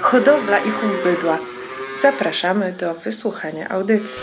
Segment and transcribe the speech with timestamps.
[0.00, 1.38] hodowla i chów bydła.
[2.02, 4.22] Zapraszamy do wysłuchania audycji.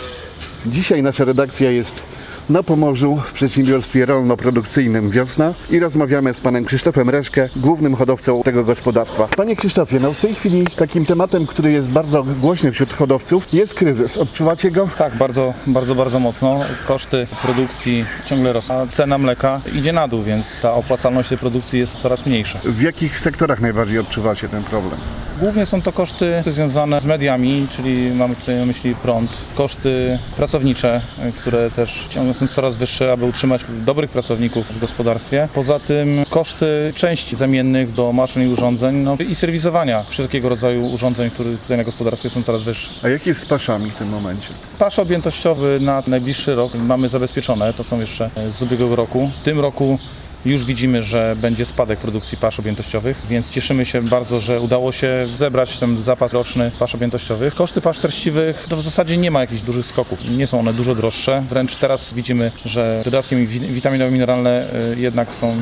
[0.66, 2.02] Dzisiaj nasza redakcja jest
[2.48, 8.64] na Pomorzu w przedsiębiorstwie rolno-produkcyjnym Wiosna i rozmawiamy z panem Krzysztofem Reszkę, głównym hodowcą tego
[8.64, 9.28] gospodarstwa.
[9.36, 13.74] Panie Krzysztofie, no w tej chwili takim tematem, który jest bardzo głośny wśród hodowców jest
[13.74, 14.16] kryzys.
[14.16, 14.88] Odczuwacie go?
[14.98, 16.60] Tak, bardzo, bardzo, bardzo mocno.
[16.86, 21.78] Koszty produkcji ciągle rosną, a cena mleka idzie na dół, więc ta opłacalność tej produkcji
[21.78, 22.58] jest coraz mniejsza.
[22.64, 25.00] W jakich sektorach najbardziej odczuwacie ten problem?
[25.40, 31.00] Głównie są to koszty związane z mediami, czyli mamy tutaj na myśli prąd, koszty pracownicze,
[31.38, 35.48] które też ciągle są coraz wyższe, aby utrzymać dobrych pracowników w gospodarstwie.
[35.54, 41.30] Poza tym koszty części zamiennych do maszyn i urządzeń no, i serwisowania wszelkiego rodzaju urządzeń,
[41.30, 42.90] które tutaj na gospodarstwie są coraz wyższe.
[43.02, 44.48] A jak jest z paszami w tym momencie?
[44.78, 49.30] Pasz objętościowy na najbliższy rok mamy zabezpieczone, to są jeszcze z ubiegłego roku.
[49.40, 49.98] W tym roku
[50.44, 55.26] już widzimy, że będzie spadek produkcji pasz objętościowych, więc cieszymy się bardzo, że udało się
[55.36, 57.54] zebrać ten zapas roczny pasz objętościowych.
[57.54, 60.30] Koszty pasz treściwych to w zasadzie nie ma jakichś dużych skoków.
[60.30, 65.56] Nie są one dużo droższe, wręcz teraz widzimy, że dodatki wi- witaminowo-mineralne y, jednak są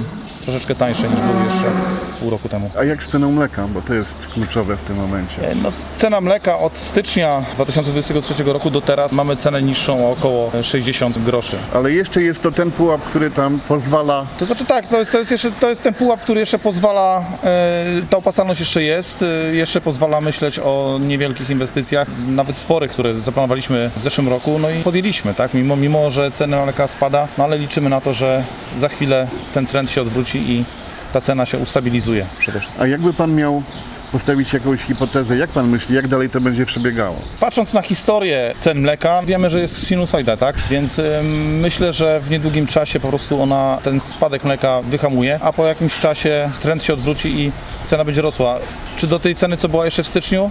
[0.46, 1.70] troszeczkę tańsze niż były jeszcze
[2.20, 2.70] pół roku temu.
[2.78, 3.68] A jak z ceną mleka?
[3.68, 5.50] Bo to jest kluczowe w tym momencie.
[5.50, 10.50] E, No, cena mleka od stycznia 2023 roku do teraz mamy cenę niższą o około
[10.62, 11.56] 60 groszy.
[11.74, 15.18] Ale jeszcze jest to ten pułap, który tam pozwala To znaczy tak, to jest, to
[15.18, 19.54] jest, jeszcze, to jest ten pułap, który jeszcze pozwala, e, ta opłacalność jeszcze jest, e,
[19.54, 24.82] jeszcze pozwala myśleć o niewielkich inwestycjach, nawet sporych, które zaplanowaliśmy w zeszłym roku, no i
[24.82, 28.44] podjęliśmy, tak, mimo, mimo że cena mleka spada, no ale liczymy na to, że
[28.78, 30.64] za chwilę ten trend się odwróci i
[31.12, 32.84] ta cena się ustabilizuje przede wszystkim.
[32.84, 33.62] A jakby pan miał
[34.12, 37.16] postawić jakąś hipotezę, jak pan myśli, jak dalej to będzie przebiegało?
[37.40, 40.56] Patrząc na historię cen mleka, wiemy, że jest sinusoida, tak?
[40.70, 45.52] Więc ym, myślę, że w niedługim czasie po prostu ona, ten spadek mleka wyhamuje, a
[45.52, 47.52] po jakimś czasie trend się odwróci i
[47.86, 48.58] cena będzie rosła.
[48.96, 50.50] Czy do tej ceny, co była jeszcze w styczniu?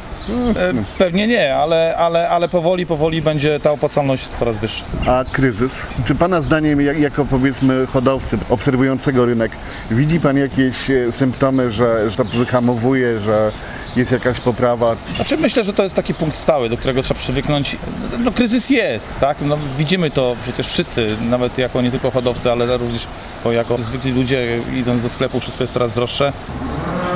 [0.55, 4.85] E, pewnie nie, ale, ale, ale powoli, powoli będzie ta opłacalność coraz wyższa.
[5.07, 5.87] A kryzys?
[6.05, 9.51] Czy Pana zdaniem, jak, jako powiedzmy hodowcy obserwującego rynek,
[9.91, 13.51] widzi Pan jakieś e, symptomy, że, że to wyhamowuje, że
[13.95, 14.95] jest jakaś poprawa?
[15.15, 17.77] Znaczy myślę, że to jest taki punkt stały, do którego trzeba przywyknąć.
[18.19, 19.37] No, kryzys jest, tak?
[19.41, 23.07] No, widzimy to przecież wszyscy, nawet jako nie tylko hodowcy, ale również
[23.43, 26.33] to jako zwykli ludzie idąc do sklepu, wszystko jest coraz droższe.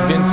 [0.10, 0.28] Więc,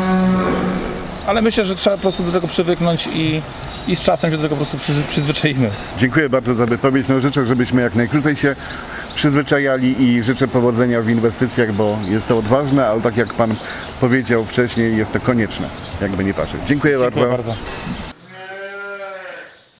[1.26, 3.42] ale myślę, że trzeba po prostu do tego przywyknąć i,
[3.88, 5.70] i z czasem się do tego po prostu przyzwyczaimy.
[5.98, 7.08] Dziękuję bardzo za wypowiedź.
[7.08, 8.56] No, życzę, żebyśmy jak najkrócej się
[9.14, 13.54] przyzwyczajali i życzę powodzenia w inwestycjach, bo jest to odważne, ale tak jak Pan
[14.00, 15.68] powiedział wcześniej, jest to konieczne,
[16.00, 16.60] jakby nie patrzeć.
[16.66, 17.52] Dziękuję, Dziękuję bardzo.
[17.52, 18.15] bardzo.